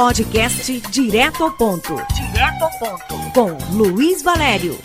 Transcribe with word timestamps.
Podcast 0.00 0.80
Direto 0.90 1.44
ao 1.44 1.50
Ponto. 1.50 1.94
Direto 2.14 2.64
ao 2.64 2.70
Ponto. 2.78 3.32
Com 3.34 3.76
Luiz 3.76 4.22
Valério. 4.22 4.78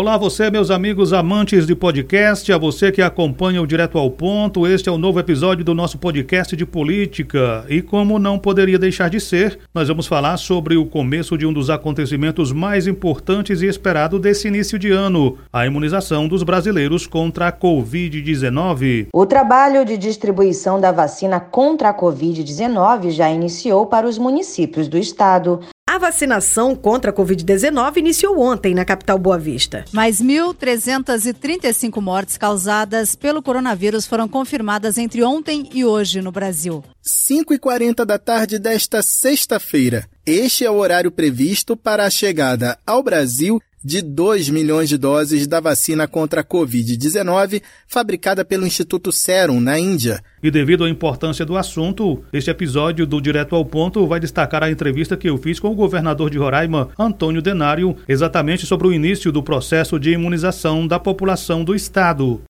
Olá, 0.00 0.16
você, 0.16 0.48
meus 0.48 0.70
amigos 0.70 1.12
amantes 1.12 1.66
de 1.66 1.74
podcast, 1.74 2.52
a 2.52 2.56
você 2.56 2.92
que 2.92 3.02
acompanha 3.02 3.60
o 3.60 3.66
Direto 3.66 3.98
ao 3.98 4.08
Ponto. 4.08 4.64
Este 4.64 4.88
é 4.88 4.92
o 4.92 4.96
novo 4.96 5.18
episódio 5.18 5.64
do 5.64 5.74
nosso 5.74 5.98
podcast 5.98 6.54
de 6.54 6.64
política. 6.64 7.64
E 7.68 7.82
como 7.82 8.16
não 8.16 8.38
poderia 8.38 8.78
deixar 8.78 9.10
de 9.10 9.18
ser, 9.18 9.58
nós 9.74 9.88
vamos 9.88 10.06
falar 10.06 10.36
sobre 10.36 10.76
o 10.76 10.86
começo 10.86 11.36
de 11.36 11.44
um 11.44 11.52
dos 11.52 11.68
acontecimentos 11.68 12.52
mais 12.52 12.86
importantes 12.86 13.60
e 13.60 13.66
esperado 13.66 14.20
desse 14.20 14.46
início 14.46 14.78
de 14.78 14.92
ano: 14.92 15.36
a 15.52 15.66
imunização 15.66 16.28
dos 16.28 16.44
brasileiros 16.44 17.04
contra 17.04 17.48
a 17.48 17.52
Covid-19. 17.52 19.08
O 19.12 19.26
trabalho 19.26 19.84
de 19.84 19.98
distribuição 19.98 20.80
da 20.80 20.92
vacina 20.92 21.40
contra 21.40 21.88
a 21.88 21.94
Covid-19 21.94 23.10
já 23.10 23.28
iniciou 23.28 23.86
para 23.86 24.06
os 24.06 24.16
municípios 24.16 24.86
do 24.86 24.96
estado. 24.96 25.58
A 25.88 25.96
vacinação 25.96 26.76
contra 26.76 27.10
a 27.10 27.14
Covid-19 27.14 27.96
iniciou 27.96 28.38
ontem 28.38 28.74
na 28.74 28.84
capital 28.84 29.16
Boa 29.16 29.38
Vista. 29.38 29.86
Mais 29.90 30.20
1.335 30.20 31.98
mortes 32.02 32.36
causadas 32.36 33.16
pelo 33.16 33.42
coronavírus 33.42 34.06
foram 34.06 34.28
confirmadas 34.28 34.98
entre 34.98 35.22
ontem 35.22 35.66
e 35.72 35.86
hoje 35.86 36.20
no 36.20 36.30
Brasil. 36.30 36.84
5h40 37.02 38.04
da 38.04 38.18
tarde 38.18 38.58
desta 38.58 39.00
sexta-feira. 39.00 40.06
Este 40.26 40.62
é 40.62 40.70
o 40.70 40.76
horário 40.76 41.10
previsto 41.10 41.74
para 41.74 42.04
a 42.04 42.10
chegada 42.10 42.78
ao 42.86 43.02
Brasil 43.02 43.58
de 43.84 44.02
2 44.02 44.48
milhões 44.50 44.88
de 44.88 44.98
doses 44.98 45.46
da 45.46 45.60
vacina 45.60 46.06
contra 46.06 46.40
a 46.40 46.44
Covid-19, 46.44 47.62
fabricada 47.86 48.44
pelo 48.44 48.66
Instituto 48.66 49.12
Serum, 49.12 49.60
na 49.60 49.78
Índia. 49.78 50.22
E 50.42 50.50
devido 50.50 50.84
à 50.84 50.90
importância 50.90 51.44
do 51.44 51.56
assunto, 51.56 52.22
este 52.32 52.50
episódio 52.50 53.06
do 53.06 53.20
Direto 53.20 53.54
ao 53.54 53.64
Ponto 53.64 54.06
vai 54.06 54.20
destacar 54.20 54.62
a 54.62 54.70
entrevista 54.70 55.16
que 55.16 55.28
eu 55.28 55.38
fiz 55.38 55.58
com 55.58 55.68
o 55.68 55.74
governador 55.74 56.30
de 56.30 56.38
Roraima, 56.38 56.88
Antônio 56.98 57.42
Denário, 57.42 57.96
exatamente 58.08 58.66
sobre 58.66 58.88
o 58.88 58.92
início 58.92 59.32
do 59.32 59.42
processo 59.42 59.98
de 59.98 60.12
imunização 60.12 60.86
da 60.86 60.98
população 60.98 61.64
do 61.64 61.74
estado. 61.74 62.40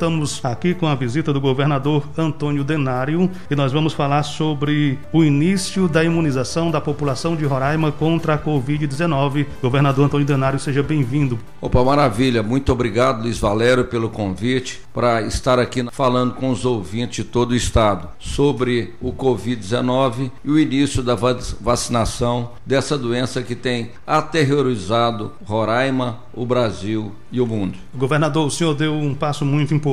Estamos 0.00 0.42
aqui 0.42 0.72
com 0.72 0.86
a 0.86 0.94
visita 0.94 1.30
do 1.30 1.38
governador 1.38 2.08
Antônio 2.16 2.64
Denário 2.64 3.30
e 3.50 3.54
nós 3.54 3.70
vamos 3.70 3.92
falar 3.92 4.22
sobre 4.22 4.98
o 5.12 5.22
início 5.22 5.86
da 5.86 6.02
imunização 6.02 6.70
da 6.70 6.80
população 6.80 7.36
de 7.36 7.44
Roraima 7.44 7.92
contra 7.92 8.32
a 8.32 8.38
Covid-19. 8.38 9.44
Governador 9.60 10.06
Antônio 10.06 10.26
Denário, 10.26 10.58
seja 10.58 10.82
bem-vindo. 10.82 11.38
Opa, 11.60 11.84
maravilha. 11.84 12.42
Muito 12.42 12.72
obrigado, 12.72 13.24
Luiz 13.24 13.38
Valério, 13.38 13.84
pelo 13.84 14.08
convite 14.08 14.80
para 14.94 15.20
estar 15.20 15.58
aqui 15.58 15.86
falando 15.92 16.32
com 16.32 16.48
os 16.48 16.64
ouvintes 16.64 17.16
de 17.16 17.24
todo 17.24 17.50
o 17.50 17.54
estado 17.54 18.08
sobre 18.18 18.94
o 19.02 19.12
Covid-19 19.12 20.30
e 20.42 20.50
o 20.50 20.58
início 20.58 21.02
da 21.02 21.14
vacinação 21.14 22.52
dessa 22.64 22.96
doença 22.96 23.42
que 23.42 23.54
tem 23.54 23.90
aterrorizado 24.06 25.32
Roraima, 25.44 26.20
o 26.32 26.46
Brasil 26.46 27.12
e 27.30 27.38
o 27.38 27.46
mundo. 27.46 27.76
Governador, 27.94 28.46
o 28.46 28.50
senhor 28.50 28.74
deu 28.74 28.94
um 28.94 29.14
passo 29.14 29.44
muito 29.44 29.74
importante. 29.74 29.89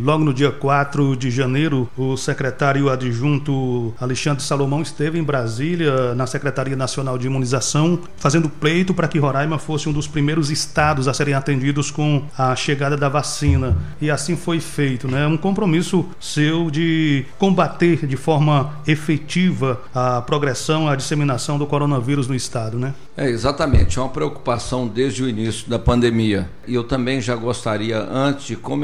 Logo 0.00 0.24
no 0.24 0.34
dia 0.34 0.50
4 0.50 1.16
de 1.16 1.30
janeiro, 1.30 1.88
o 1.96 2.16
secretário 2.16 2.88
adjunto 2.88 3.92
Alexandre 4.00 4.42
Salomão 4.42 4.82
esteve 4.82 5.18
em 5.18 5.22
Brasília, 5.22 6.14
na 6.14 6.26
Secretaria 6.26 6.76
Nacional 6.76 7.18
de 7.18 7.26
Imunização, 7.26 7.98
fazendo 8.16 8.48
pleito 8.48 8.94
para 8.94 9.08
que 9.08 9.18
Roraima 9.18 9.58
fosse 9.58 9.88
um 9.88 9.92
dos 9.92 10.06
primeiros 10.06 10.50
estados 10.50 11.08
a 11.08 11.14
serem 11.14 11.34
atendidos 11.34 11.90
com 11.90 12.22
a 12.36 12.54
chegada 12.54 12.96
da 12.96 13.08
vacina. 13.08 13.76
E 14.00 14.10
assim 14.10 14.36
foi 14.36 14.60
feito, 14.60 15.08
né? 15.08 15.26
Um 15.26 15.36
compromisso 15.36 16.06
seu 16.20 16.70
de 16.70 17.24
combater 17.38 18.06
de 18.06 18.16
forma 18.16 18.74
efetiva 18.86 19.80
a 19.94 20.22
progressão, 20.22 20.88
a 20.88 20.96
disseminação 20.96 21.58
do 21.58 21.66
coronavírus 21.66 22.28
no 22.28 22.34
estado, 22.34 22.78
né? 22.78 22.94
É, 23.16 23.28
exatamente. 23.28 23.98
É 23.98 24.02
uma 24.02 24.08
preocupação 24.08 24.88
desde 24.88 25.22
o 25.22 25.28
início 25.28 25.68
da 25.68 25.78
pandemia. 25.78 26.50
E 26.66 26.74
eu 26.74 26.82
também 26.82 27.20
já 27.20 27.36
gostaria, 27.36 27.98
antes 28.00 28.46
de 28.46 28.56
começar, 28.56 28.83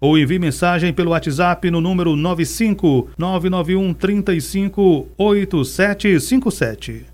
ou 0.00 0.18
envie 0.18 0.38
mensagem 0.38 0.92
pelo 0.92 1.12
WhatsApp 1.12 1.70
no 1.70 1.80
número 1.80 2.14
95 2.14 3.08
991 3.16 3.94
35 3.94 5.08
8757. 5.16 7.13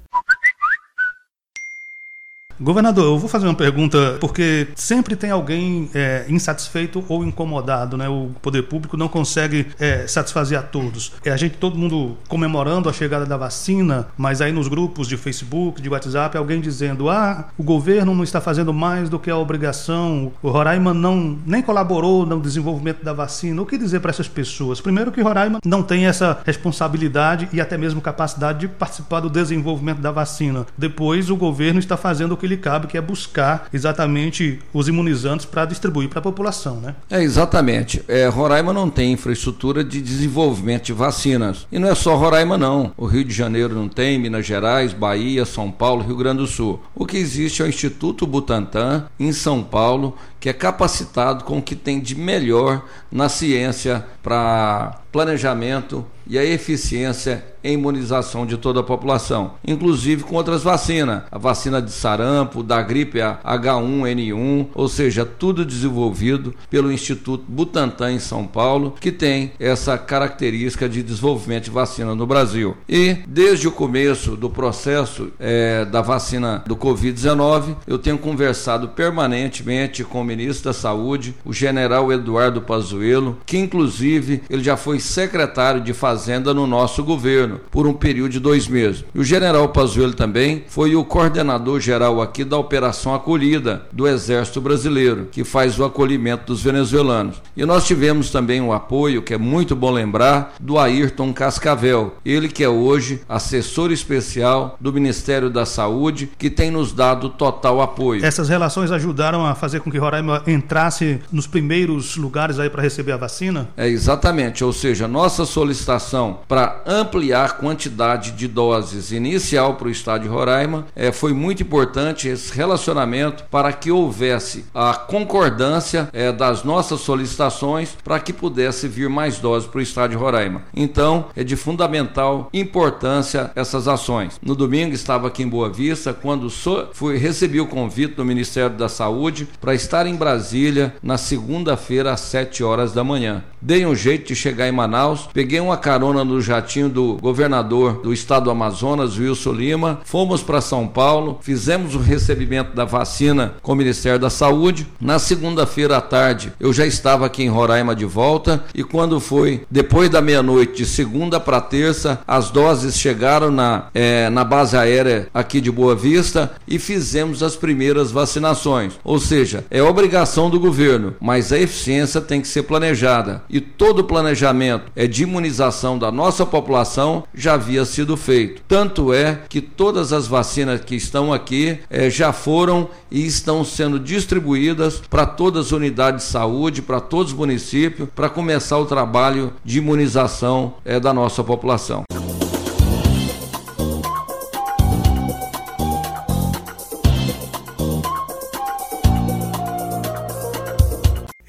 Governador, 2.60 3.06
eu 3.06 3.18
vou 3.18 3.28
fazer 3.28 3.46
uma 3.46 3.54
pergunta, 3.54 4.18
porque 4.20 4.68
sempre 4.74 5.16
tem 5.16 5.30
alguém 5.30 5.88
é, 5.94 6.26
insatisfeito 6.28 7.02
ou 7.08 7.24
incomodado, 7.24 7.96
né? 7.96 8.06
O 8.06 8.30
poder 8.42 8.64
público 8.64 8.98
não 8.98 9.08
consegue 9.08 9.68
é, 9.78 10.06
satisfazer 10.06 10.58
a 10.58 10.62
todos. 10.62 11.12
É 11.24 11.30
a 11.30 11.36
gente, 11.38 11.56
todo 11.56 11.78
mundo 11.78 12.18
comemorando 12.28 12.86
a 12.86 12.92
chegada 12.92 13.24
da 13.24 13.38
vacina, 13.38 14.08
mas 14.14 14.42
aí 14.42 14.52
nos 14.52 14.68
grupos 14.68 15.08
de 15.08 15.16
Facebook, 15.16 15.80
de 15.80 15.88
WhatsApp, 15.88 16.36
alguém 16.36 16.60
dizendo: 16.60 17.08
ah, 17.08 17.48
o 17.56 17.62
governo 17.62 18.14
não 18.14 18.22
está 18.22 18.42
fazendo 18.42 18.74
mais 18.74 19.08
do 19.08 19.18
que 19.18 19.30
a 19.30 19.36
obrigação, 19.38 20.30
o 20.42 20.50
Roraima 20.50 20.92
não 20.92 21.38
nem 21.46 21.62
colaborou 21.62 22.26
no 22.26 22.38
desenvolvimento 22.40 23.02
da 23.02 23.14
vacina. 23.14 23.62
O 23.62 23.66
que 23.66 23.78
dizer 23.78 24.00
para 24.00 24.10
essas 24.10 24.28
pessoas? 24.28 24.82
Primeiro, 24.82 25.10
que 25.10 25.22
Roraima 25.22 25.60
não 25.64 25.82
tem 25.82 26.04
essa 26.04 26.42
responsabilidade 26.44 27.48
e 27.54 27.60
até 27.60 27.78
mesmo 27.78 28.02
capacidade 28.02 28.60
de 28.60 28.68
participar 28.68 29.20
do 29.20 29.30
desenvolvimento 29.30 30.00
da 30.00 30.10
vacina. 30.10 30.66
Depois, 30.76 31.30
o 31.30 31.36
governo 31.36 31.78
está 31.78 31.96
fazendo 31.96 32.32
o 32.32 32.36
que 32.36 32.49
que 32.86 32.96
é 32.96 33.00
buscar 33.00 33.68
exatamente 33.72 34.58
os 34.72 34.88
imunizantes 34.88 35.46
para 35.46 35.64
distribuir 35.64 36.08
para 36.08 36.18
a 36.18 36.22
população, 36.22 36.80
né? 36.80 36.94
É, 37.10 37.22
exatamente. 37.22 38.02
É, 38.08 38.26
Roraima 38.26 38.72
não 38.72 38.88
tem 38.90 39.12
infraestrutura 39.12 39.82
de 39.82 40.00
desenvolvimento 40.00 40.84
de 40.84 40.92
vacinas. 40.92 41.66
E 41.70 41.78
não 41.78 41.88
é 41.88 41.94
só 41.94 42.16
Roraima, 42.16 42.56
não. 42.56 42.92
O 42.96 43.06
Rio 43.06 43.24
de 43.24 43.34
Janeiro 43.34 43.74
não 43.74 43.88
tem, 43.88 44.18
Minas 44.18 44.46
Gerais, 44.46 44.92
Bahia, 44.92 45.44
São 45.44 45.70
Paulo, 45.70 46.04
Rio 46.04 46.16
Grande 46.16 46.38
do 46.38 46.46
Sul. 46.46 46.80
O 46.94 47.06
que 47.06 47.16
existe 47.16 47.62
é 47.62 47.64
o 47.64 47.68
Instituto 47.68 48.26
Butantan, 48.26 49.06
em 49.18 49.32
São 49.32 49.62
Paulo, 49.62 50.16
que 50.40 50.48
é 50.48 50.52
capacitado 50.52 51.44
com 51.44 51.58
o 51.58 51.62
que 51.62 51.76
tem 51.76 52.00
de 52.00 52.16
melhor 52.16 52.84
na 53.12 53.28
ciência 53.28 54.04
para 54.22 55.00
planejamento 55.12 56.04
e 56.26 56.38
a 56.38 56.44
eficiência 56.44 57.44
em 57.62 57.74
imunização 57.74 58.46
de 58.46 58.56
toda 58.56 58.80
a 58.80 58.84
população, 58.84 59.54
inclusive 59.66 60.22
com 60.22 60.36
outras 60.36 60.62
vacinas, 60.62 61.24
a 61.30 61.36
vacina 61.36 61.82
de 61.82 61.90
sarampo, 61.90 62.62
da 62.62 62.80
gripe 62.80 63.18
H1N1, 63.18 64.68
ou 64.74 64.88
seja, 64.88 65.26
tudo 65.26 65.64
desenvolvido 65.64 66.54
pelo 66.70 66.90
Instituto 66.90 67.44
Butantan 67.48 68.12
em 68.12 68.18
São 68.18 68.46
Paulo, 68.46 68.94
que 69.00 69.12
tem 69.12 69.52
essa 69.58 69.98
característica 69.98 70.88
de 70.88 71.02
desenvolvimento 71.02 71.64
de 71.64 71.70
vacina 71.70 72.14
no 72.14 72.26
Brasil. 72.26 72.76
E 72.88 73.16
desde 73.26 73.68
o 73.68 73.72
começo 73.72 74.36
do 74.36 74.48
processo 74.48 75.32
é, 75.38 75.84
da 75.84 76.00
vacina 76.00 76.62
do 76.66 76.76
Covid-19, 76.76 77.76
eu 77.86 77.98
tenho 77.98 78.16
conversado 78.16 78.88
permanentemente 78.88 80.04
com 80.04 80.20
ministro 80.30 80.66
da 80.66 80.72
Saúde, 80.72 81.34
o 81.44 81.52
general 81.52 82.12
Eduardo 82.12 82.60
Pazuello, 82.62 83.38
que 83.44 83.58
inclusive 83.58 84.42
ele 84.48 84.62
já 84.62 84.76
foi 84.76 85.00
secretário 85.00 85.80
de 85.80 85.92
Fazenda 85.92 86.54
no 86.54 86.66
nosso 86.66 87.02
governo 87.02 87.60
por 87.70 87.86
um 87.86 87.92
período 87.92 88.30
de 88.30 88.40
dois 88.40 88.68
meses. 88.68 89.04
E 89.12 89.18
o 89.18 89.24
general 89.24 89.68
Pazuello 89.70 90.14
também 90.14 90.64
foi 90.68 90.94
o 90.94 91.04
coordenador 91.04 91.80
geral 91.80 92.22
aqui 92.22 92.44
da 92.44 92.56
Operação 92.56 93.14
Acolhida 93.14 93.86
do 93.90 94.06
Exército 94.06 94.60
Brasileiro, 94.60 95.28
que 95.32 95.42
faz 95.42 95.78
o 95.78 95.84
acolhimento 95.84 96.46
dos 96.46 96.62
venezuelanos. 96.62 97.42
E 97.56 97.64
nós 97.64 97.86
tivemos 97.86 98.30
também 98.30 98.60
o 98.60 98.72
apoio, 98.72 99.22
que 99.22 99.34
é 99.34 99.38
muito 99.38 99.74
bom 99.74 99.90
lembrar, 99.90 100.54
do 100.60 100.78
Ayrton 100.78 101.32
Cascavel, 101.32 102.14
ele 102.24 102.48
que 102.48 102.62
é 102.62 102.68
hoje 102.68 103.20
assessor 103.28 103.90
especial 103.90 104.76
do 104.80 104.92
Ministério 104.92 105.50
da 105.50 105.66
Saúde, 105.66 106.30
que 106.38 106.48
tem 106.48 106.70
nos 106.70 106.92
dado 106.92 107.28
total 107.30 107.80
apoio. 107.80 108.24
Essas 108.24 108.48
relações 108.48 108.92
ajudaram 108.92 109.44
a 109.44 109.54
fazer 109.54 109.80
com 109.80 109.90
que 109.90 109.98
Roraima 109.98 110.19
entrasse 110.46 111.20
nos 111.32 111.46
primeiros 111.46 112.16
lugares 112.16 112.58
aí 112.58 112.70
para 112.70 112.82
receber 112.82 113.12
a 113.12 113.16
vacina? 113.16 113.68
É 113.76 113.88
exatamente, 113.88 114.64
ou 114.64 114.72
seja, 114.72 115.08
nossa 115.08 115.44
solicitação 115.44 116.40
para 116.48 116.82
ampliar 116.86 117.58
quantidade 117.58 118.32
de 118.32 118.48
doses 118.48 119.12
inicial 119.12 119.74
para 119.74 119.88
o 119.88 119.90
estado 119.90 120.22
de 120.22 120.28
Roraima 120.28 120.86
é, 120.94 121.12
foi 121.12 121.32
muito 121.32 121.62
importante 121.62 122.28
esse 122.28 122.54
relacionamento 122.54 123.44
para 123.50 123.72
que 123.72 123.90
houvesse 123.90 124.64
a 124.74 124.94
concordância 124.94 126.08
é, 126.12 126.32
das 126.32 126.64
nossas 126.64 127.00
solicitações 127.00 127.96
para 128.02 128.18
que 128.20 128.32
pudesse 128.32 128.88
vir 128.88 129.08
mais 129.08 129.38
doses 129.38 129.68
para 129.68 129.78
o 129.78 129.82
estado 129.82 130.10
de 130.10 130.16
Roraima. 130.16 130.62
Então, 130.74 131.26
é 131.36 131.44
de 131.44 131.56
fundamental 131.56 132.48
importância 132.52 133.50
essas 133.54 133.88
ações. 133.88 134.38
No 134.42 134.54
domingo 134.54 134.94
estava 134.94 135.28
aqui 135.28 135.42
em 135.42 135.48
Boa 135.48 135.68
Vista 135.68 136.12
quando 136.12 136.50
fui 136.92 137.16
recebi 137.16 137.60
o 137.60 137.66
convite 137.66 138.14
do 138.14 138.24
Ministério 138.24 138.76
da 138.76 138.88
Saúde 138.88 139.48
para 139.60 139.74
estar 139.74 140.06
em 140.06 140.09
Brasília 140.14 140.94
na 141.02 141.18
segunda-feira 141.18 142.12
às 142.12 142.20
7 142.20 142.62
horas 142.62 142.92
da 142.92 143.04
manhã. 143.04 143.42
Dei 143.62 143.84
um 143.84 143.94
jeito 143.94 144.28
de 144.28 144.34
chegar 144.34 144.68
em 144.68 144.72
Manaus, 144.72 145.28
peguei 145.34 145.60
uma 145.60 145.76
carona 145.76 146.24
no 146.24 146.40
jatinho 146.40 146.88
do 146.88 147.18
governador 147.20 148.00
do 148.00 148.12
estado 148.12 148.44
do 148.44 148.50
Amazonas, 148.50 149.18
Wilson 149.18 149.52
Lima, 149.52 150.00
fomos 150.04 150.42
para 150.42 150.62
São 150.62 150.88
Paulo, 150.88 151.38
fizemos 151.42 151.94
o 151.94 151.98
recebimento 151.98 152.74
da 152.74 152.86
vacina 152.86 153.54
com 153.60 153.72
o 153.72 153.76
Ministério 153.76 154.18
da 154.18 154.30
Saúde. 154.30 154.86
Na 154.98 155.18
segunda-feira 155.18 155.98
à 155.98 156.00
tarde, 156.00 156.52
eu 156.58 156.72
já 156.72 156.86
estava 156.86 157.26
aqui 157.26 157.42
em 157.42 157.48
Roraima 157.48 157.94
de 157.94 158.06
volta 158.06 158.64
e 158.74 158.82
quando 158.82 159.20
foi 159.20 159.62
depois 159.70 160.08
da 160.08 160.22
meia-noite, 160.22 160.78
de 160.78 160.86
segunda 160.86 161.38
para 161.38 161.60
terça, 161.60 162.20
as 162.26 162.50
doses 162.50 162.98
chegaram 162.98 163.50
na, 163.50 163.86
é, 163.94 164.30
na 164.30 164.44
base 164.44 164.76
aérea 164.76 165.28
aqui 165.34 165.60
de 165.60 165.70
Boa 165.70 165.94
Vista 165.94 166.52
e 166.66 166.78
fizemos 166.78 167.42
as 167.42 167.56
primeiras 167.56 168.10
vacinações. 168.10 168.94
Ou 169.04 169.18
seja, 169.18 169.64
é 169.70 169.82
obrigação 170.00 170.48
do 170.48 170.58
governo, 170.58 171.14
mas 171.20 171.52
a 171.52 171.58
eficiência 171.58 172.22
tem 172.22 172.40
que 172.40 172.48
ser 172.48 172.62
planejada 172.62 173.42
e 173.50 173.60
todo 173.60 173.98
o 173.98 174.04
planejamento 174.04 174.90
é 174.96 175.06
de 175.06 175.24
imunização 175.24 175.98
da 175.98 176.10
nossa 176.10 176.46
população 176.46 177.24
já 177.34 177.52
havia 177.52 177.84
sido 177.84 178.16
feito. 178.16 178.62
Tanto 178.66 179.12
é 179.12 179.42
que 179.46 179.60
todas 179.60 180.10
as 180.14 180.26
vacinas 180.26 180.80
que 180.80 180.94
estão 180.94 181.34
aqui 181.34 181.78
é, 181.90 182.08
já 182.08 182.32
foram 182.32 182.88
e 183.10 183.26
estão 183.26 183.62
sendo 183.62 184.00
distribuídas 184.00 185.02
para 185.10 185.26
todas 185.26 185.66
as 185.66 185.72
unidades 185.72 186.24
de 186.24 186.32
saúde, 186.32 186.80
para 186.80 186.98
todos 186.98 187.32
os 187.32 187.38
municípios, 187.38 188.08
para 188.16 188.30
começar 188.30 188.78
o 188.78 188.86
trabalho 188.86 189.52
de 189.62 189.78
imunização 189.78 190.76
é, 190.82 190.98
da 190.98 191.12
nossa 191.12 191.44
população. 191.44 192.04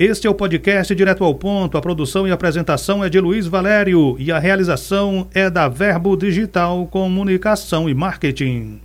Este 0.03 0.25
é 0.25 0.29
o 0.31 0.33
podcast 0.33 0.95
Direto 0.95 1.23
ao 1.23 1.35
Ponto. 1.35 1.77
A 1.77 1.81
produção 1.81 2.27
e 2.27 2.31
apresentação 2.31 3.03
é 3.03 3.09
de 3.09 3.19
Luiz 3.19 3.45
Valério 3.45 4.15
e 4.17 4.31
a 4.31 4.39
realização 4.39 5.27
é 5.31 5.47
da 5.47 5.69
Verbo 5.69 6.17
Digital 6.17 6.87
Comunicação 6.87 7.87
e 7.87 7.93
Marketing. 7.93 8.81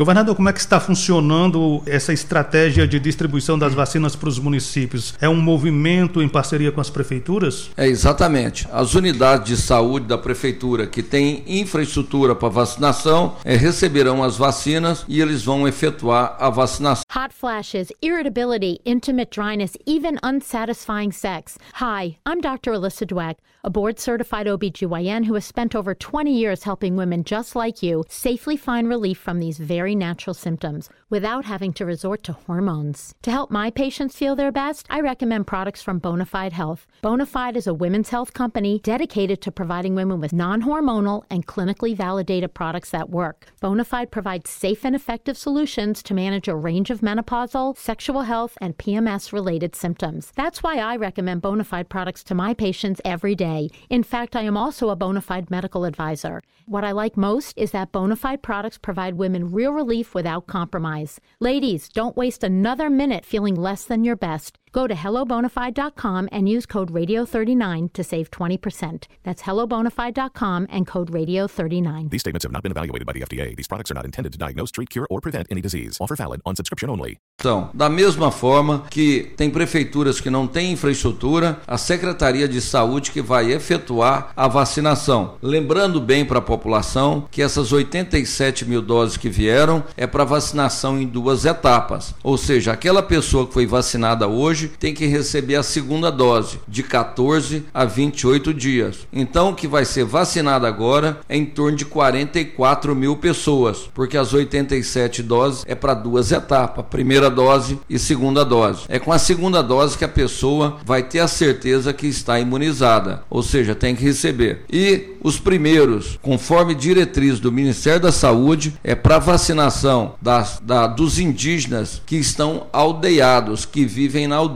Governador, 0.00 0.34
como 0.34 0.48
é 0.48 0.52
que 0.54 0.58
está 0.58 0.80
funcionando 0.80 1.82
essa 1.84 2.10
estratégia 2.10 2.88
de 2.88 2.98
distribuição 2.98 3.58
das 3.58 3.74
vacinas 3.74 4.16
para 4.16 4.30
os 4.30 4.38
municípios? 4.38 5.12
É 5.20 5.28
um 5.28 5.38
movimento 5.38 6.22
em 6.22 6.28
parceria 6.28 6.72
com 6.72 6.80
as 6.80 6.88
prefeituras? 6.88 7.70
É 7.76 7.86
exatamente. 7.86 8.66
As 8.72 8.94
unidades 8.94 9.46
de 9.46 9.58
saúde 9.58 10.06
da 10.06 10.16
prefeitura 10.16 10.86
que 10.86 11.02
têm 11.02 11.44
infraestrutura 11.46 12.34
para 12.34 12.48
vacinação 12.48 13.36
é, 13.44 13.54
receberão 13.56 14.24
as 14.24 14.38
vacinas 14.38 15.04
e 15.06 15.20
eles 15.20 15.44
vão 15.44 15.68
efetuar 15.68 16.34
a 16.40 16.48
vacinação. 16.48 17.04
Hot 17.14 17.34
flashes, 17.34 17.92
irritability, 18.00 18.80
intimate 18.86 19.30
dryness, 19.38 19.76
even 19.86 20.16
unsatisfying 20.22 21.12
sex. 21.12 21.58
Hi, 21.74 22.16
I'm 22.26 22.40
Dr. 22.40 22.72
Alyssa 22.72 23.04
Dweck, 23.04 23.36
a 23.62 23.68
board 23.68 23.98
certified 23.98 24.46
OBGYN 24.46 25.26
who 25.26 25.34
has 25.34 25.44
spent 25.44 25.74
over 25.74 25.94
20 25.94 26.34
years 26.34 26.62
helping 26.62 26.96
women 26.96 27.22
just 27.22 27.54
like 27.54 27.82
you 27.82 28.02
safely 28.08 28.56
find 28.56 28.88
relief 28.88 29.18
from 29.18 29.40
these 29.40 29.58
very 29.90 29.96
natural 29.96 30.34
symptoms 30.34 30.88
without 31.08 31.44
having 31.44 31.72
to 31.72 31.84
resort 31.84 32.22
to 32.22 32.32
hormones. 32.32 33.12
To 33.22 33.30
help 33.32 33.50
my 33.50 33.70
patients 33.70 34.14
feel 34.14 34.36
their 34.36 34.52
best, 34.52 34.86
I 34.88 35.00
recommend 35.00 35.48
products 35.48 35.82
from 35.82 36.00
Bonafide 36.00 36.52
Health. 36.52 36.86
Bonafide 37.02 37.56
is 37.56 37.66
a 37.66 37.74
women's 37.74 38.10
health 38.10 38.32
company 38.32 38.78
dedicated 38.84 39.40
to 39.42 39.50
providing 39.50 39.96
women 39.96 40.20
with 40.20 40.32
non 40.32 40.62
hormonal 40.62 41.24
and 41.28 41.44
clinically 41.44 41.96
validated 41.96 42.54
products 42.54 42.90
that 42.90 43.10
work. 43.10 43.46
Bonafide 43.60 44.12
provides 44.12 44.48
safe 44.48 44.84
and 44.84 44.94
effective 44.94 45.36
solutions 45.36 46.04
to 46.04 46.14
manage 46.14 46.46
a 46.46 46.54
range 46.54 46.90
of 46.90 47.00
menopausal, 47.00 47.76
sexual 47.76 48.22
health, 48.22 48.56
and 48.60 48.78
PMS 48.78 49.32
related 49.32 49.74
symptoms. 49.74 50.32
That's 50.36 50.62
why 50.62 50.76
I 50.76 50.94
recommend 50.94 51.42
Bonafide 51.42 51.88
products 51.88 52.22
to 52.24 52.34
my 52.36 52.54
patients 52.54 53.00
every 53.04 53.34
day. 53.34 53.70
In 53.88 54.04
fact, 54.04 54.36
I 54.36 54.42
am 54.42 54.56
also 54.56 54.90
a 54.90 54.96
Bonafide 54.96 55.50
medical 55.50 55.84
advisor. 55.84 56.42
What 56.66 56.84
I 56.84 56.92
like 56.92 57.16
most 57.16 57.58
is 57.58 57.72
that 57.72 57.90
Bonafide 57.90 58.42
products 58.42 58.78
provide 58.78 59.14
women 59.14 59.50
real 59.50 59.79
relief 59.80 60.14
without 60.14 60.46
compromise. 60.46 61.20
Ladies, 61.40 61.88
don't 61.88 62.16
waste 62.16 62.44
another 62.44 62.90
minute 62.90 63.24
feeling 63.24 63.54
less 63.54 63.84
than 63.84 64.04
your 64.04 64.16
best. 64.16 64.58
Go 64.72 64.86
to 64.86 64.94
hellobonafide.com 64.94 66.28
and 66.30 66.48
use 66.48 66.64
code 66.64 66.92
radio39 66.92 67.92
to 67.92 68.04
save 68.04 68.30
20%. 68.30 69.06
That's 69.24 69.42
hellobonafide.com 69.42 70.68
and 70.70 70.86
code 70.86 71.10
radio39. 71.10 72.10
These 72.10 72.20
statements 72.20 72.44
have 72.44 72.52
not 72.52 72.62
been 72.62 72.70
evaluated 72.70 73.04
by 73.04 73.12
the 73.12 73.22
FDA. 73.22 73.56
These 73.56 73.66
products 73.66 73.90
are 73.90 73.94
not 73.94 74.04
intended 74.04 74.32
to 74.32 74.38
diagnose, 74.38 74.70
treat, 74.70 74.90
cure, 74.90 75.08
or 75.10 75.20
prevent 75.20 75.48
any 75.50 75.60
disease. 75.60 75.98
Offer 76.00 76.14
valid 76.14 76.40
on 76.46 76.54
subscription 76.54 76.88
only. 76.90 77.18
Então, 77.40 77.70
da 77.72 77.88
mesma 77.88 78.30
forma 78.30 78.84
que 78.90 79.32
tem 79.36 79.50
prefeituras 79.50 80.20
que 80.20 80.28
não 80.28 80.46
têm 80.46 80.72
infraestrutura, 80.72 81.58
a 81.66 81.78
Secretaria 81.78 82.46
de 82.46 82.60
Saúde 82.60 83.10
que 83.10 83.22
vai 83.22 83.50
efetuar 83.50 84.32
a 84.36 84.46
vacinação. 84.46 85.36
Lembrando 85.42 86.00
bem 86.00 86.24
para 86.24 86.38
a 86.38 86.42
população 86.42 87.26
que 87.30 87.42
essas 87.42 87.72
87 87.72 88.66
mil 88.66 88.82
doses 88.82 89.16
que 89.16 89.30
vieram 89.30 89.82
é 89.96 90.06
para 90.06 90.22
vacinação 90.22 91.00
em 91.00 91.06
duas 91.06 91.44
etapas. 91.46 92.14
Ou 92.22 92.36
seja, 92.36 92.72
aquela 92.72 93.02
pessoa 93.02 93.46
que 93.46 93.54
foi 93.54 93.66
vacinada 93.66 94.28
hoje 94.28 94.59
hoje 94.60 94.70
tem 94.78 94.92
que 94.92 95.06
receber 95.06 95.56
a 95.56 95.62
segunda 95.62 96.10
dose, 96.10 96.58
de 96.68 96.82
14 96.82 97.64
a 97.72 97.84
28 97.84 98.52
dias. 98.52 99.06
Então, 99.12 99.50
o 99.50 99.54
que 99.54 99.66
vai 99.66 99.84
ser 99.84 100.04
vacinado 100.04 100.66
agora 100.66 101.20
é 101.28 101.36
em 101.36 101.46
torno 101.46 101.76
de 101.76 101.84
44 101.84 102.94
mil 102.94 103.16
pessoas, 103.16 103.88
porque 103.94 104.16
as 104.16 104.34
87 104.34 105.22
doses 105.22 105.64
é 105.66 105.74
para 105.74 105.94
duas 105.94 106.30
etapas, 106.32 106.84
primeira 106.90 107.30
dose 107.30 107.78
e 107.88 107.98
segunda 107.98 108.44
dose. 108.44 108.82
É 108.88 108.98
com 108.98 109.12
a 109.12 109.18
segunda 109.18 109.62
dose 109.62 109.96
que 109.96 110.04
a 110.04 110.08
pessoa 110.08 110.78
vai 110.84 111.02
ter 111.02 111.20
a 111.20 111.28
certeza 111.28 111.92
que 111.92 112.06
está 112.06 112.38
imunizada, 112.38 113.22
ou 113.30 113.42
seja, 113.42 113.74
tem 113.74 113.94
que 113.94 114.04
receber. 114.04 114.64
E 114.70 115.16
os 115.22 115.38
primeiros, 115.38 116.18
conforme 116.22 116.74
diretriz 116.74 117.40
do 117.40 117.52
Ministério 117.52 118.00
da 118.00 118.12
Saúde, 118.12 118.74
é 118.82 118.94
para 118.94 119.18
vacinação 119.18 120.14
das, 120.20 120.60
da, 120.62 120.86
dos 120.86 121.18
indígenas 121.18 122.02
que 122.06 122.16
estão 122.16 122.66
aldeiados, 122.72 123.64
que 123.64 123.84
vivem 123.84 124.26
na 124.26 124.36
aldeia. 124.36 124.49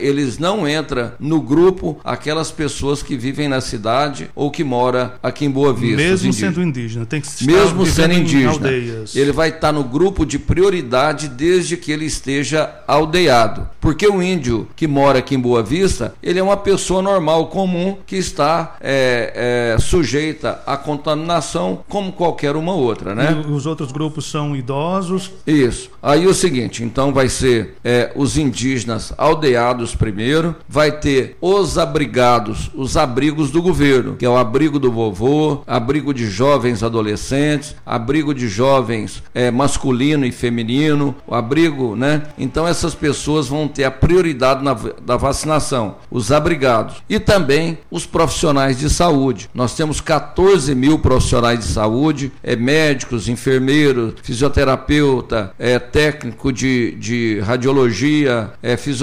Eles 0.00 0.38
não 0.38 0.68
entram 0.68 1.12
no 1.18 1.40
grupo 1.40 1.98
aquelas 2.04 2.50
pessoas 2.50 3.02
que 3.02 3.16
vivem 3.16 3.48
na 3.48 3.60
cidade 3.60 4.30
ou 4.34 4.50
que 4.50 4.64
mora 4.64 5.14
aqui 5.22 5.44
em 5.44 5.50
Boa 5.50 5.72
Vista. 5.72 5.96
Mesmo 5.96 6.32
sendo 6.32 6.62
indígena, 6.62 7.06
tem 7.06 7.20
que 7.20 7.26
estar 7.26 7.44
Mesmo 7.44 7.86
sendo 7.86 8.14
indígena, 8.14 8.68
ele 9.14 9.32
vai 9.32 9.50
estar 9.50 9.72
no 9.72 9.84
grupo 9.84 10.24
de 10.24 10.38
prioridade 10.38 11.28
desde 11.28 11.76
que 11.76 11.92
ele 11.92 12.04
esteja 12.04 12.70
aldeado. 12.86 13.68
Porque 13.80 14.06
o 14.06 14.22
índio 14.22 14.68
que 14.76 14.86
mora 14.86 15.18
aqui 15.18 15.34
em 15.34 15.40
Boa 15.40 15.62
Vista, 15.62 16.14
ele 16.22 16.38
é 16.38 16.42
uma 16.42 16.56
pessoa 16.56 17.02
normal, 17.02 17.46
comum, 17.46 17.96
que 18.06 18.16
está 18.16 18.76
é, 18.80 19.74
é, 19.74 19.78
sujeita 19.78 20.60
à 20.66 20.76
contaminação 20.76 21.82
como 21.88 22.12
qualquer 22.12 22.56
uma 22.56 22.74
outra, 22.74 23.14
né? 23.14 23.44
E 23.46 23.50
os 23.50 23.66
outros 23.66 23.92
grupos 23.92 24.30
são 24.30 24.56
idosos? 24.56 25.30
Isso. 25.46 25.90
Aí 26.02 26.26
o 26.26 26.34
seguinte, 26.34 26.84
então 26.84 27.12
vai 27.12 27.28
ser 27.28 27.76
é, 27.84 28.12
os 28.14 28.36
indígenas 28.36 29.07
aldeados 29.16 29.94
primeiro, 29.94 30.54
vai 30.68 30.92
ter 30.92 31.36
os 31.40 31.78
abrigados, 31.78 32.70
os 32.74 32.96
abrigos 32.96 33.50
do 33.50 33.62
governo, 33.62 34.16
que 34.16 34.24
é 34.24 34.28
o 34.28 34.36
abrigo 34.36 34.78
do 34.78 34.90
vovô, 34.92 35.62
abrigo 35.66 36.12
de 36.12 36.26
jovens 36.26 36.82
adolescentes, 36.82 37.74
abrigo 37.84 38.34
de 38.34 38.48
jovens 38.48 39.22
é, 39.34 39.50
masculino 39.50 40.26
e 40.26 40.32
feminino, 40.32 41.14
o 41.26 41.34
abrigo, 41.34 41.96
né? 41.96 42.22
Então 42.38 42.66
essas 42.66 42.94
pessoas 42.94 43.48
vão 43.48 43.68
ter 43.68 43.84
a 43.84 43.90
prioridade 43.90 44.62
na, 44.62 44.74
da 44.74 45.16
vacinação, 45.16 45.96
os 46.10 46.32
abrigados 46.32 46.96
e 47.08 47.18
também 47.18 47.78
os 47.90 48.06
profissionais 48.06 48.78
de 48.78 48.90
saúde. 48.90 49.48
Nós 49.54 49.74
temos 49.74 50.00
14 50.00 50.74
mil 50.74 50.98
profissionais 50.98 51.60
de 51.60 51.66
saúde, 51.66 52.32
é, 52.42 52.56
médicos, 52.56 53.28
enfermeiros, 53.28 54.14
fisioterapeuta, 54.22 55.52
é, 55.58 55.78
técnico 55.78 56.52
de, 56.52 56.92
de 56.92 57.40
radiologia, 57.40 58.50
é, 58.62 58.76
fisioterapeuta. 58.76 58.97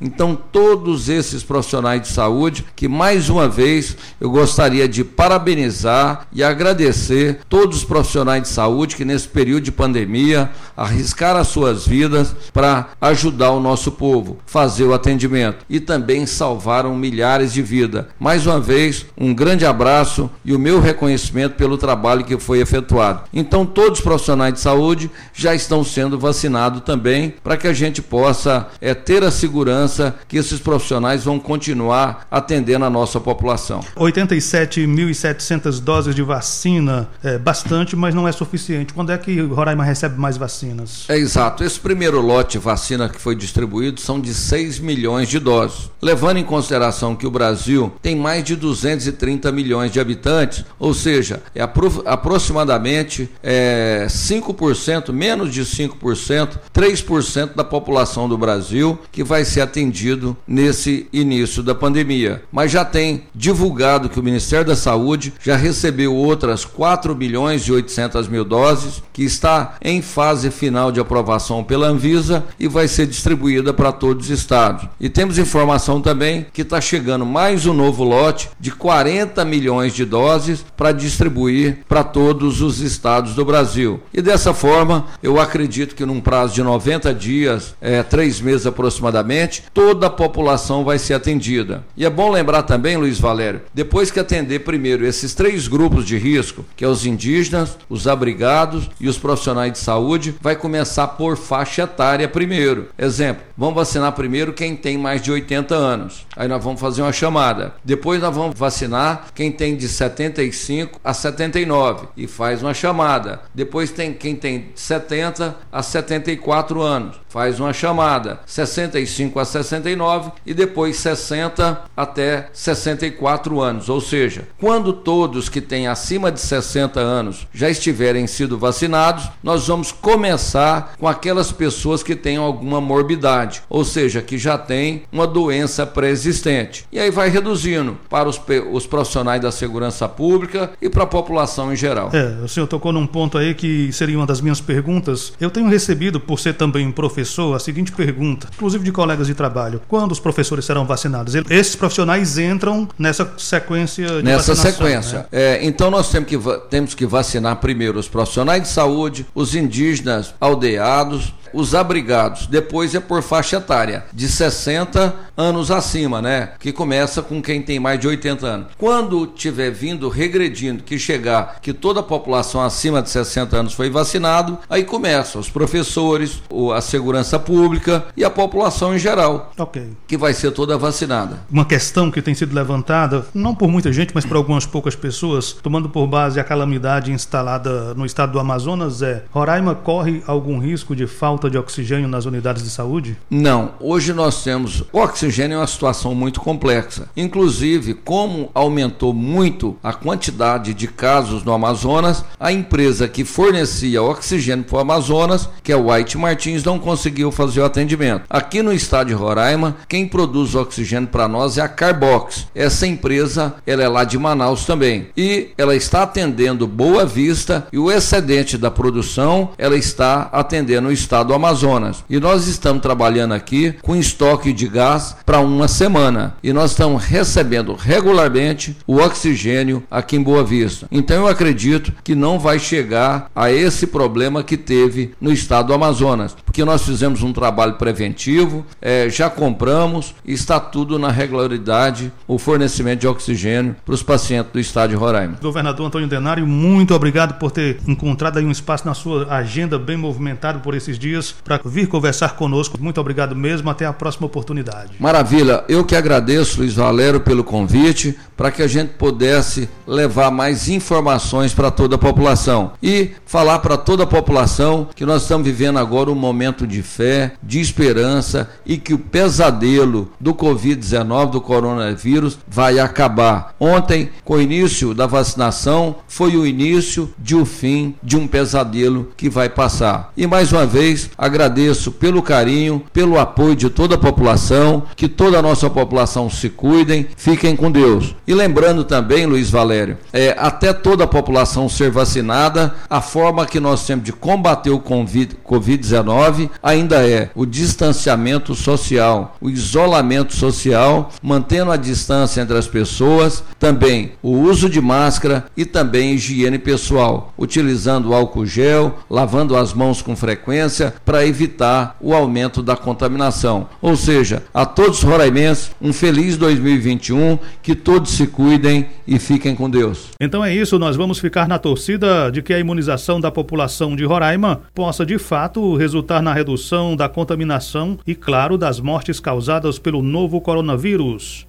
Então, 0.00 0.36
todos 0.36 1.08
esses 1.08 1.42
profissionais 1.42 2.02
de 2.02 2.08
saúde, 2.08 2.64
que 2.74 2.88
mais 2.88 3.28
uma 3.28 3.48
vez 3.48 3.96
eu 4.20 4.30
gostaria 4.30 4.88
de 4.88 5.04
parabenizar 5.04 6.26
e 6.32 6.42
agradecer 6.42 7.40
todos 7.48 7.78
os 7.78 7.84
profissionais 7.84 8.42
de 8.42 8.48
saúde 8.48 8.96
que 8.96 9.04
nesse 9.04 9.28
período 9.28 9.64
de 9.64 9.72
pandemia 9.72 10.50
arriscaram 10.76 11.40
as 11.40 11.48
suas 11.48 11.86
vidas 11.86 12.34
para 12.52 12.88
ajudar 13.00 13.50
o 13.50 13.60
nosso 13.60 13.92
povo, 13.92 14.38
fazer 14.46 14.84
o 14.84 14.94
atendimento 14.94 15.64
e 15.68 15.80
também 15.80 16.26
salvaram 16.26 16.94
milhares 16.94 17.52
de 17.52 17.62
vidas. 17.62 18.06
Mais 18.18 18.46
uma 18.46 18.60
vez, 18.60 19.06
um 19.16 19.34
grande 19.34 19.64
abraço 19.64 20.30
e 20.44 20.54
o 20.54 20.58
meu 20.58 20.80
reconhecimento 20.80 21.54
pelo 21.54 21.78
trabalho 21.78 22.24
que 22.24 22.38
foi 22.38 22.60
efetuado. 22.60 23.22
Então, 23.32 23.64
todos 23.64 23.98
os 23.98 24.04
profissionais 24.04 24.54
de 24.54 24.60
saúde 24.60 25.10
já 25.32 25.54
estão 25.54 25.84
sendo 25.84 26.18
vacinados 26.18 26.82
também, 26.82 27.34
para 27.42 27.56
que 27.56 27.66
a 27.66 27.72
gente 27.72 28.02
possa 28.02 28.68
é, 28.82 28.92
ter 28.94 29.22
a 29.22 29.30
segurança 29.30 30.16
que 30.26 30.36
esses 30.36 30.58
profissionais 30.58 31.22
vão 31.24 31.38
continuar 31.38 32.26
atendendo 32.28 32.84
a 32.84 32.90
nossa 32.90 33.20
população. 33.20 33.80
87.700 33.96 35.80
doses 35.80 36.16
de 36.16 36.22
vacina 36.22 37.08
é 37.22 37.38
bastante, 37.38 37.94
mas 37.94 38.12
não 38.12 38.26
é 38.26 38.32
suficiente. 38.32 38.92
Quando 38.92 39.12
é 39.12 39.18
que 39.18 39.40
Roraima 39.40 39.84
recebe 39.84 40.18
mais 40.18 40.36
vacinas? 40.36 41.04
É 41.08 41.16
exato. 41.16 41.62
Esse 41.62 41.78
primeiro 41.78 42.20
lote 42.20 42.52
de 42.52 42.58
vacina 42.58 43.08
que 43.08 43.20
foi 43.20 43.36
distribuído 43.36 44.00
são 44.00 44.20
de 44.20 44.34
6 44.34 44.80
milhões 44.80 45.28
de 45.28 45.38
doses. 45.38 45.88
Levando 46.02 46.38
em 46.38 46.44
consideração 46.44 47.14
que 47.14 47.26
o 47.26 47.30
Brasil 47.30 47.92
tem 48.02 48.16
mais 48.16 48.42
de 48.42 48.56
230 48.56 49.52
milhões 49.52 49.92
de 49.92 50.00
habitantes, 50.00 50.64
ou 50.78 50.92
seja, 50.92 51.40
é 51.54 51.62
apro 51.62 52.02
aproximadamente 52.04 53.30
é, 53.42 54.06
5%, 54.08 55.12
menos 55.12 55.52
de 55.52 55.62
5%, 55.62 56.58
3% 56.74 57.54
da 57.54 57.62
população 57.62 58.28
do 58.28 58.36
Brasil 58.36 58.71
que 59.10 59.22
vai 59.22 59.44
ser 59.44 59.60
atendido 59.60 60.36
nesse 60.46 61.06
início 61.12 61.62
da 61.62 61.74
pandemia. 61.74 62.42
Mas 62.50 62.70
já 62.70 62.84
tem 62.84 63.24
divulgado 63.34 64.08
que 64.08 64.20
o 64.20 64.22
Ministério 64.22 64.66
da 64.66 64.76
Saúde 64.76 65.32
já 65.42 65.56
recebeu 65.56 66.14
outras 66.14 66.64
4 66.64 67.14
milhões 67.14 67.62
e 67.62 67.72
800 67.72 68.28
mil 68.28 68.44
doses, 68.44 69.02
que 69.12 69.22
está 69.22 69.76
em 69.82 70.00
fase 70.00 70.50
final 70.50 70.90
de 70.90 71.00
aprovação 71.00 71.64
pela 71.64 71.88
Anvisa 71.88 72.44
e 72.58 72.68
vai 72.68 72.88
ser 72.88 73.06
distribuída 73.06 73.72
para 73.72 73.92
todos 73.92 74.26
os 74.26 74.38
estados. 74.38 74.88
E 75.00 75.08
temos 75.08 75.38
informação 75.38 76.00
também 76.00 76.46
que 76.52 76.62
está 76.62 76.80
chegando 76.80 77.26
mais 77.26 77.66
um 77.66 77.74
novo 77.74 78.04
lote 78.04 78.50
de 78.58 78.70
40 78.70 79.44
milhões 79.44 79.92
de 79.92 80.04
doses 80.04 80.64
para 80.76 80.92
distribuir 80.92 81.78
para 81.88 82.04
todos 82.04 82.60
os 82.60 82.80
estados 82.80 83.34
do 83.34 83.44
Brasil. 83.44 84.00
E 84.12 84.22
dessa 84.22 84.54
forma, 84.54 85.06
eu 85.22 85.40
acredito 85.40 85.94
que 85.94 86.06
num 86.06 86.20
prazo 86.20 86.54
de 86.54 86.62
90 86.62 87.14
dias, 87.14 87.74
é, 87.80 88.02
três 88.02 88.40
meses 88.40 88.61
aproximadamente, 88.66 89.64
toda 89.72 90.06
a 90.06 90.10
população 90.10 90.84
vai 90.84 90.98
ser 90.98 91.14
atendida. 91.14 91.84
E 91.96 92.04
é 92.04 92.10
bom 92.10 92.30
lembrar 92.30 92.62
também, 92.62 92.96
Luiz 92.96 93.18
Valério, 93.18 93.62
depois 93.74 94.10
que 94.10 94.20
atender 94.20 94.60
primeiro 94.60 95.06
esses 95.06 95.34
três 95.34 95.68
grupos 95.68 96.04
de 96.04 96.16
risco, 96.16 96.64
que 96.76 96.84
é 96.84 96.88
os 96.88 97.06
indígenas, 97.06 97.76
os 97.88 98.06
abrigados 98.06 98.88
e 99.00 99.08
os 99.08 99.18
profissionais 99.18 99.72
de 99.72 99.78
saúde, 99.78 100.34
vai 100.40 100.56
começar 100.56 101.08
por 101.08 101.36
faixa 101.36 101.82
etária 101.82 102.28
primeiro. 102.28 102.88
Exemplo, 102.98 103.42
vamos 103.56 103.74
vacinar 103.74 104.12
primeiro 104.12 104.52
quem 104.52 104.76
tem 104.76 104.98
mais 104.98 105.22
de 105.22 105.30
80 105.30 105.74
anos. 105.74 106.26
Aí 106.36 106.48
nós 106.48 106.62
vamos 106.62 106.80
fazer 106.80 107.02
uma 107.02 107.12
chamada. 107.12 107.74
Depois 107.84 108.20
nós 108.20 108.34
vamos 108.34 108.58
vacinar 108.58 109.26
quem 109.34 109.50
tem 109.50 109.76
de 109.76 109.88
75 109.88 111.00
a 111.02 111.12
79 111.12 112.08
e 112.16 112.26
faz 112.26 112.62
uma 112.62 112.74
chamada. 112.74 113.40
Depois 113.54 113.90
tem 113.90 114.12
quem 114.12 114.34
tem 114.34 114.70
70 114.74 115.56
a 115.70 115.82
74 115.82 116.80
anos, 116.80 117.16
faz 117.32 117.58
uma 117.58 117.72
chamada. 117.72 118.40
65 118.44 119.40
a 119.40 119.44
69 119.44 120.32
e 120.44 120.52
depois 120.52 120.96
60 120.98 121.80
até 121.96 122.50
64 122.52 123.60
anos. 123.60 123.88
Ou 123.88 124.02
seja, 124.02 124.46
quando 124.60 124.92
todos 124.92 125.48
que 125.48 125.60
têm 125.60 125.88
acima 125.88 126.30
de 126.30 126.40
60 126.40 127.00
anos 127.00 127.46
já 127.54 127.70
estiverem 127.70 128.26
sido 128.26 128.58
vacinados, 128.58 129.30
nós 129.42 129.66
vamos 129.66 129.90
começar 129.90 130.94
com 130.98 131.08
aquelas 131.08 131.50
pessoas 131.50 132.02
que 132.02 132.14
têm 132.14 132.36
alguma 132.36 132.80
morbidade, 132.80 133.62
ou 133.70 133.84
seja, 133.84 134.20
que 134.20 134.36
já 134.36 134.58
têm 134.58 135.04
uma 135.10 135.26
doença 135.26 135.86
pré-existente. 135.86 136.84
E 136.92 136.98
aí 136.98 137.10
vai 137.10 137.30
reduzindo 137.30 137.96
para 138.10 138.28
os, 138.28 138.38
os 138.70 138.86
profissionais 138.86 139.40
da 139.40 139.50
segurança 139.50 140.06
pública 140.06 140.70
e 140.82 140.90
para 140.90 141.04
a 141.04 141.06
população 141.06 141.72
em 141.72 141.76
geral. 141.76 142.10
É, 142.12 142.44
o 142.44 142.48
senhor 142.48 142.66
tocou 142.66 142.92
num 142.92 143.06
ponto 143.06 143.38
aí 143.38 143.54
que 143.54 143.90
seria 143.92 144.18
uma 144.18 144.26
das 144.26 144.42
minhas 144.42 144.60
perguntas. 144.60 145.32
Eu 145.40 145.50
tenho 145.50 145.68
recebido, 145.68 146.20
por 146.20 146.38
ser 146.38 146.54
também 146.54 146.90
professor, 146.92 147.21
a 147.54 147.58
seguinte 147.58 147.92
pergunta, 147.92 148.48
inclusive 148.54 148.84
de 148.84 148.92
colegas 148.92 149.26
de 149.26 149.34
trabalho: 149.34 149.80
quando 149.88 150.12
os 150.12 150.20
professores 150.20 150.64
serão 150.64 150.86
vacinados? 150.86 151.34
Esses 151.34 151.76
profissionais 151.76 152.38
entram 152.38 152.88
nessa 152.98 153.30
sequência 153.36 154.06
de 154.06 154.22
Nessa 154.22 154.54
sequência. 154.54 155.20
Né? 155.20 155.26
É, 155.32 155.64
então 155.64 155.90
nós 155.90 156.10
temos 156.10 156.28
que, 156.28 156.38
temos 156.70 156.94
que 156.94 157.06
vacinar 157.06 157.56
primeiro 157.56 157.98
os 157.98 158.08
profissionais 158.08 158.62
de 158.62 158.68
saúde, 158.68 159.26
os 159.34 159.54
indígenas 159.54 160.34
aldeados, 160.40 161.32
os 161.52 161.74
abrigados. 161.74 162.46
Depois 162.46 162.94
é 162.94 163.00
por 163.00 163.22
faixa 163.22 163.56
etária, 163.56 164.04
de 164.12 164.28
60 164.28 165.14
anos 165.36 165.70
acima, 165.70 166.20
né? 166.20 166.50
Que 166.58 166.72
começa 166.72 167.22
com 167.22 167.42
quem 167.42 167.62
tem 167.62 167.78
mais 167.78 167.98
de 167.98 168.08
80 168.08 168.46
anos. 168.46 168.66
Quando 168.78 169.26
tiver 169.26 169.70
vindo 169.70 170.08
regredindo, 170.08 170.82
que 170.82 170.98
chegar 170.98 171.58
que 171.60 171.72
toda 171.72 172.00
a 172.00 172.02
população 172.02 172.62
acima 172.62 173.02
de 173.02 173.10
60 173.10 173.56
anos 173.56 173.72
foi 173.72 173.90
vacinado, 173.90 174.58
aí 174.68 174.84
começa 174.84 175.38
os 175.38 175.48
professores, 175.48 176.42
a 176.74 176.80
segurança 176.80 177.38
pública 177.38 178.04
e 178.16 178.24
a 178.24 178.30
população 178.30 178.94
em 178.94 178.98
geral. 178.98 179.52
Ok. 179.58 179.92
Que 180.06 180.16
vai 180.16 180.34
ser 180.34 180.50
toda 180.52 180.78
vacinada. 180.78 181.40
Uma 181.50 181.64
questão 181.64 182.10
que 182.10 182.22
tem 182.22 182.34
sido 182.34 182.54
levantada, 182.54 183.26
não 183.34 183.54
por 183.54 183.68
muita 183.68 183.92
gente, 183.92 184.14
mas 184.14 184.24
por 184.24 184.36
algumas 184.36 184.66
poucas 184.66 184.94
pessoas, 184.94 185.52
tomando 185.52 185.88
por 185.88 186.06
base 186.06 186.38
a 186.38 186.44
calamidade 186.44 187.12
instalada 187.12 187.94
no 187.94 188.06
estado 188.06 188.32
do 188.32 188.40
Amazonas, 188.40 189.02
é 189.02 189.24
Roraima 189.30 189.74
corre 189.74 190.22
algum 190.26 190.58
risco 190.58 190.94
de 190.94 191.06
falta 191.06 191.41
falta 191.42 191.50
de 191.50 191.58
oxigênio 191.58 192.08
nas 192.08 192.24
unidades 192.24 192.62
de 192.62 192.70
saúde? 192.70 193.16
Não. 193.28 193.72
Hoje 193.80 194.12
nós 194.12 194.44
temos. 194.44 194.84
O 194.92 194.98
oxigênio 194.98 195.56
é 195.56 195.58
uma 195.58 195.66
situação 195.66 196.14
muito 196.14 196.40
complexa. 196.40 197.08
Inclusive, 197.16 197.94
como 197.94 198.50
aumentou 198.54 199.12
muito 199.12 199.76
a 199.82 199.92
quantidade 199.92 200.72
de 200.72 200.86
casos 200.86 201.42
no 201.42 201.52
Amazonas, 201.52 202.24
a 202.38 202.52
empresa 202.52 203.08
que 203.08 203.24
fornecia 203.24 204.02
oxigênio 204.02 204.64
para 204.64 204.76
o 204.76 204.80
Amazonas, 204.80 205.48
que 205.62 205.72
é 205.72 205.76
o 205.76 205.90
White 205.90 206.16
Martins, 206.16 206.62
não 206.62 206.78
conseguiu 206.78 207.32
fazer 207.32 207.60
o 207.60 207.64
atendimento. 207.64 208.24
Aqui 208.30 208.62
no 208.62 208.72
estado 208.72 209.08
de 209.08 209.14
Roraima, 209.14 209.76
quem 209.88 210.06
produz 210.06 210.54
oxigênio 210.54 211.08
para 211.08 211.26
nós 211.26 211.58
é 211.58 211.62
a 211.62 211.68
Carbox. 211.68 212.46
Essa 212.54 212.86
empresa, 212.86 213.54
ela 213.66 213.82
é 213.82 213.88
lá 213.88 214.04
de 214.04 214.18
Manaus 214.18 214.64
também. 214.64 215.08
E 215.16 215.48
ela 215.58 215.74
está 215.74 216.02
atendendo 216.02 216.66
Boa 216.66 217.04
Vista 217.04 217.66
e 217.72 217.78
o 217.78 217.90
excedente 217.90 218.56
da 218.56 218.70
produção, 218.70 219.50
ela 219.58 219.76
está 219.76 220.28
atendendo 220.32 220.88
o 220.88 220.92
estado 220.92 221.31
do 221.32 221.36
Amazonas. 221.36 222.04
E 222.10 222.20
nós 222.20 222.46
estamos 222.46 222.82
trabalhando 222.82 223.32
aqui 223.32 223.74
com 223.80 223.96
estoque 223.96 224.52
de 224.52 224.68
gás 224.68 225.16
para 225.24 225.40
uma 225.40 225.66
semana. 225.66 226.34
E 226.42 226.52
nós 226.52 226.72
estamos 226.72 227.02
recebendo 227.04 227.74
regularmente 227.74 228.76
o 228.86 228.98
oxigênio 228.98 229.82
aqui 229.90 230.16
em 230.16 230.22
Boa 230.22 230.44
Vista. 230.44 230.86
Então 230.92 231.16
eu 231.16 231.28
acredito 231.28 231.92
que 232.04 232.14
não 232.14 232.38
vai 232.38 232.58
chegar 232.58 233.30
a 233.34 233.50
esse 233.50 233.86
problema 233.86 234.42
que 234.42 234.58
teve 234.58 235.14
no 235.20 235.32
estado 235.32 235.68
do 235.68 235.74
Amazonas, 235.74 236.36
porque 236.52 236.66
nós 236.66 236.84
fizemos 236.84 237.22
um 237.22 237.32
trabalho 237.32 237.76
preventivo, 237.76 238.66
é, 238.78 239.08
já 239.08 239.30
compramos, 239.30 240.14
está 240.22 240.60
tudo 240.60 240.98
na 240.98 241.10
regularidade 241.10 242.12
o 242.28 242.38
fornecimento 242.38 243.00
de 243.00 243.08
oxigênio 243.08 243.74
para 243.86 243.94
os 243.94 244.02
pacientes 244.02 244.52
do 244.52 244.60
estado 244.60 244.90
de 244.90 244.96
Roraima. 244.96 245.38
Governador 245.40 245.86
Antônio 245.86 246.06
Denário, 246.06 246.46
muito 246.46 246.94
obrigado 246.94 247.38
por 247.38 247.50
ter 247.50 247.80
encontrado 247.88 248.38
aí 248.38 248.44
um 248.44 248.50
espaço 248.50 248.84
na 248.86 248.92
sua 248.92 249.34
agenda 249.34 249.78
bem 249.78 249.96
movimentado 249.96 250.60
por 250.60 250.74
esses 250.74 250.98
dias 250.98 251.34
para 251.42 251.58
vir 251.64 251.88
conversar 251.88 252.36
conosco. 252.36 252.76
Muito 252.78 253.00
obrigado 253.00 253.34
mesmo, 253.34 253.70
até 253.70 253.86
a 253.86 253.92
próxima 253.94 254.26
oportunidade. 254.26 254.90
Maravilha, 255.00 255.64
eu 255.70 255.86
que 255.86 255.96
agradeço, 255.96 256.58
Luiz 256.58 256.74
Valério, 256.74 257.20
pelo 257.20 257.42
convite, 257.42 258.14
para 258.36 258.50
que 258.50 258.60
a 258.60 258.66
gente 258.66 258.90
pudesse 258.98 259.70
levar 259.86 260.30
mais 260.30 260.68
informações 260.68 261.54
para 261.54 261.70
toda 261.70 261.94
a 261.94 261.98
população 261.98 262.72
e 262.82 263.12
falar 263.24 263.60
para 263.60 263.78
toda 263.78 264.02
a 264.02 264.06
população 264.06 264.88
que 264.94 265.06
nós 265.06 265.22
estamos 265.22 265.46
vivendo 265.46 265.78
agora 265.78 266.10
um 266.10 266.14
momento 266.14 266.41
de 266.66 266.82
fé, 266.82 267.32
de 267.42 267.60
esperança 267.60 268.50
e 268.66 268.76
que 268.76 268.92
o 268.92 268.98
pesadelo 268.98 270.10
do 270.18 270.34
Covid-19, 270.34 271.30
do 271.30 271.40
coronavírus, 271.40 272.38
vai 272.48 272.78
acabar. 272.78 273.54
Ontem, 273.60 274.10
com 274.24 274.34
o 274.34 274.40
início 274.40 274.94
da 274.94 275.06
vacinação, 275.06 275.96
foi 276.08 276.36
o 276.36 276.46
início 276.46 277.12
de 277.18 277.36
o 277.36 277.42
um 277.42 277.44
fim 277.44 277.94
de 278.02 278.16
um 278.16 278.26
pesadelo 278.26 279.08
que 279.16 279.28
vai 279.28 279.48
passar. 279.48 280.12
E 280.16 280.26
mais 280.26 280.52
uma 280.52 280.66
vez, 280.66 281.10
agradeço 281.16 281.92
pelo 281.92 282.22
carinho, 282.22 282.82
pelo 282.92 283.18
apoio 283.18 283.54
de 283.54 283.70
toda 283.70 283.94
a 283.94 283.98
população, 283.98 284.84
que 284.96 285.08
toda 285.08 285.38
a 285.38 285.42
nossa 285.42 285.70
população 285.70 286.28
se 286.28 286.48
cuidem, 286.48 287.06
fiquem 287.16 287.54
com 287.54 287.70
Deus. 287.70 288.14
E 288.26 288.34
lembrando 288.34 288.84
também, 288.84 289.26
Luiz 289.26 289.50
Valério, 289.50 289.98
é, 290.12 290.34
até 290.38 290.72
toda 290.72 291.04
a 291.04 291.06
população 291.08 291.68
ser 291.68 291.90
vacinada, 291.90 292.74
a 292.88 293.00
forma 293.00 293.46
que 293.46 293.60
nós 293.60 293.86
temos 293.86 294.04
de 294.04 294.12
combater 294.12 294.70
o 294.70 294.80
Covid-19 294.80 296.31
ainda 296.62 297.06
é 297.06 297.30
o 297.34 297.44
distanciamento 297.44 298.54
social, 298.54 299.36
o 299.40 299.50
isolamento 299.50 300.34
social, 300.34 301.10
mantendo 301.22 301.70
a 301.70 301.76
distância 301.76 302.40
entre 302.40 302.56
as 302.56 302.66
pessoas, 302.66 303.42
também 303.58 304.12
o 304.22 304.30
uso 304.30 304.68
de 304.68 304.80
máscara 304.80 305.44
e 305.56 305.64
também 305.64 306.14
higiene 306.14 306.58
pessoal, 306.58 307.32
utilizando 307.36 308.14
álcool 308.14 308.46
gel, 308.46 308.98
lavando 309.08 309.56
as 309.56 309.72
mãos 309.72 310.02
com 310.02 310.16
frequência 310.16 310.94
para 311.04 311.26
evitar 311.26 311.96
o 312.00 312.14
aumento 312.14 312.62
da 312.62 312.76
contaminação. 312.76 313.68
Ou 313.80 313.96
seja, 313.96 314.42
a 314.52 314.64
todos 314.64 314.98
os 314.98 315.04
roraimenses, 315.04 315.70
um 315.80 315.92
feliz 315.92 316.36
2021, 316.36 317.38
que 317.62 317.74
todos 317.74 318.12
se 318.12 318.26
cuidem 318.26 318.86
e 319.06 319.18
fiquem 319.18 319.54
com 319.54 319.68
Deus. 319.68 320.08
Então 320.20 320.44
é 320.44 320.54
isso, 320.54 320.78
nós 320.78 320.96
vamos 320.96 321.18
ficar 321.18 321.48
na 321.48 321.58
torcida 321.58 322.30
de 322.30 322.42
que 322.42 322.54
a 322.54 322.58
imunização 322.58 323.20
da 323.20 323.30
população 323.30 323.94
de 323.96 324.04
Roraima 324.04 324.62
possa 324.74 325.04
de 325.04 325.18
fato 325.18 325.76
resultar 325.76 326.21
na 326.22 326.32
redução 326.32 326.96
da 326.96 327.08
contaminação 327.08 327.98
e, 328.06 328.14
claro, 328.14 328.56
das 328.56 328.80
mortes 328.80 329.20
causadas 329.20 329.78
pelo 329.78 330.02
novo 330.02 330.40
coronavírus. 330.40 331.46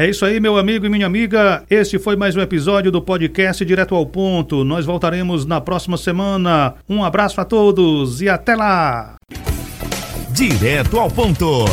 É 0.00 0.08
isso 0.08 0.24
aí, 0.24 0.38
meu 0.38 0.56
amigo 0.56 0.86
e 0.86 0.88
minha 0.88 1.06
amiga. 1.06 1.64
Este 1.68 1.98
foi 1.98 2.14
mais 2.14 2.36
um 2.36 2.40
episódio 2.40 2.92
do 2.92 3.02
podcast 3.02 3.64
Direto 3.64 3.96
ao 3.96 4.06
Ponto. 4.06 4.62
Nós 4.62 4.86
voltaremos 4.86 5.44
na 5.44 5.60
próxima 5.60 5.96
semana. 5.96 6.76
Um 6.88 7.02
abraço 7.02 7.40
a 7.40 7.44
todos 7.44 8.22
e 8.22 8.28
até 8.28 8.54
lá! 8.54 9.16
Direto 10.30 11.00
ao 11.00 11.10
Ponto. 11.10 11.64